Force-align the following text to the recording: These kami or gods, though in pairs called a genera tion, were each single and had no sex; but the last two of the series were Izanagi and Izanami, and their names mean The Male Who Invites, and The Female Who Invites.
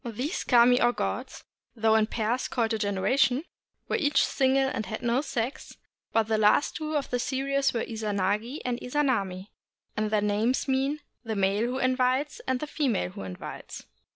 These 0.03 0.45
kami 0.45 0.81
or 0.81 0.93
gods, 0.93 1.43
though 1.75 1.93
in 1.93 2.07
pairs 2.07 2.47
called 2.47 2.73
a 2.73 2.79
genera 2.79 3.15
tion, 3.17 3.43
were 3.87 3.97
each 3.97 4.25
single 4.25 4.67
and 4.67 4.87
had 4.87 5.03
no 5.03 5.21
sex; 5.21 5.77
but 6.11 6.23
the 6.23 6.39
last 6.39 6.75
two 6.75 6.95
of 6.97 7.11
the 7.11 7.19
series 7.19 7.71
were 7.71 7.85
Izanagi 7.85 8.61
and 8.65 8.79
Izanami, 8.81 9.49
and 9.95 10.09
their 10.09 10.21
names 10.21 10.67
mean 10.67 11.01
The 11.23 11.35
Male 11.35 11.67
Who 11.67 11.77
Invites, 11.77 12.41
and 12.47 12.59
The 12.59 12.65
Female 12.65 13.11
Who 13.11 13.21
Invites. 13.21 13.83